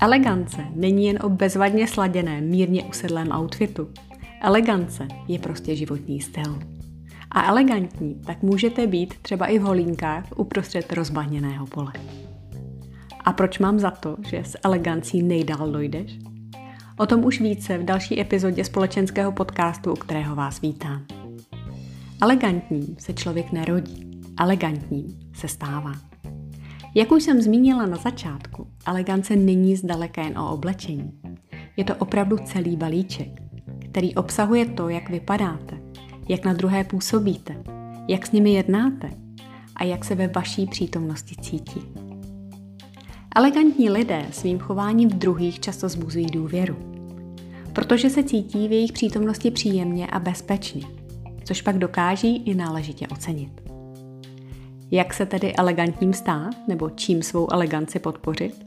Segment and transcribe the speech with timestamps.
[0.00, 3.88] Elegance není jen o bezvadně sladěném, mírně usedlém outfitu.
[4.42, 6.58] Elegance je prostě životní styl.
[7.30, 11.92] A elegantní tak můžete být třeba i v holínkách uprostřed rozbahněného pole.
[13.24, 16.18] A proč mám za to, že s elegancí nejdál dojdeš?
[16.98, 21.06] O tom už více v další epizodě společenského podcastu, u kterého vás vítám.
[22.22, 25.92] Elegantním se člověk nerodí, elegantním se stává.
[26.96, 31.12] Jak už jsem zmínila na začátku, elegance není zdaleka jen o oblečení.
[31.76, 33.42] Je to opravdu celý balíček,
[33.90, 35.80] který obsahuje to, jak vypadáte,
[36.28, 37.62] jak na druhé působíte,
[38.08, 39.10] jak s nimi jednáte
[39.76, 41.80] a jak se ve vaší přítomnosti cítí.
[43.36, 46.76] Elegantní lidé svým chováním v druhých často zbuzují důvěru,
[47.72, 50.86] protože se cítí v jejich přítomnosti příjemně a bezpečně,
[51.44, 53.75] což pak dokáží i náležitě ocenit.
[54.90, 58.66] Jak se tedy elegantním stát nebo čím svou eleganci podpořit?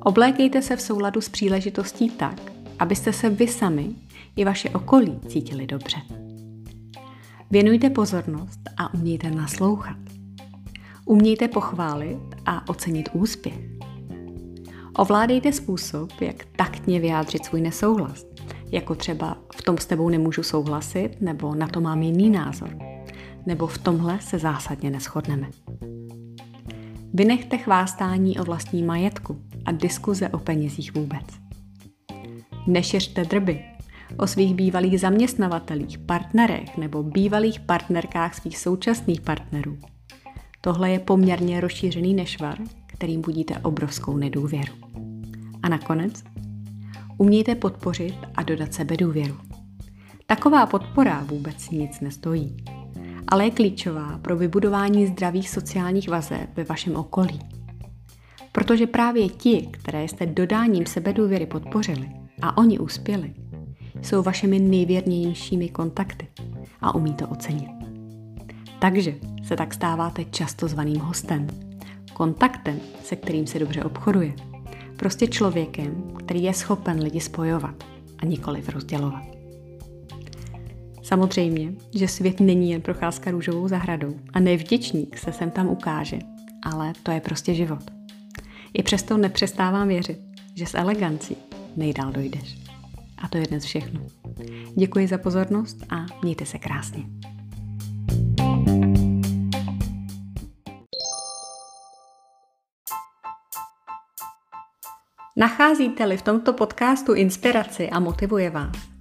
[0.00, 3.90] Oblékejte se v souladu s příležitostí tak, abyste se vy sami
[4.36, 5.96] i vaše okolí cítili dobře.
[7.50, 9.96] Věnujte pozornost a umějte naslouchat.
[11.04, 13.58] Umějte pochválit a ocenit úspěch.
[14.96, 18.26] Ovládejte způsob, jak taktně vyjádřit svůj nesouhlas,
[18.70, 22.70] jako třeba v tom s tebou nemůžu souhlasit nebo na to mám jiný názor–
[23.46, 25.50] nebo v tomhle se zásadně neschodneme.
[27.14, 31.26] Vynechte chvástání o vlastní majetku a diskuze o penězích vůbec.
[32.66, 33.64] Nešiřte drby
[34.16, 39.78] o svých bývalých zaměstnavatelích, partnerech nebo bývalých partnerkách svých současných partnerů.
[40.60, 44.72] Tohle je poměrně rozšířený nešvar, kterým budíte obrovskou nedůvěru.
[45.62, 46.24] A nakonec
[47.18, 49.36] umějte podpořit a dodat sebe důvěru.
[50.26, 52.56] Taková podpora vůbec nic nestojí
[53.30, 57.40] ale je klíčová pro vybudování zdravých sociálních vazeb ve vašem okolí.
[58.52, 62.10] Protože právě ti, které jste dodáním sebedůvěry podpořili
[62.42, 63.34] a oni uspěli,
[64.02, 66.26] jsou vašimi nejvěrnějšími kontakty
[66.80, 67.70] a umí to ocenit.
[68.78, 71.46] Takže se tak stáváte často zvaným hostem,
[72.12, 74.32] kontaktem, se kterým se dobře obchoduje,
[74.96, 77.84] prostě člověkem, který je schopen lidi spojovat
[78.18, 79.39] a nikoliv rozdělovat.
[81.10, 86.18] Samozřejmě, že svět není jen procházka růžovou zahradou a nevděčník se sem tam ukáže,
[86.62, 87.90] ale to je prostě život.
[88.74, 90.18] I přesto nepřestávám věřit,
[90.54, 91.36] že s elegancí
[91.76, 92.58] nejdál dojdeš.
[93.18, 94.00] A to je dnes všechno.
[94.76, 97.02] Děkuji za pozornost a mějte se krásně.
[105.36, 108.76] Nacházíte-li v tomto podcastu inspiraci a motivuje vás,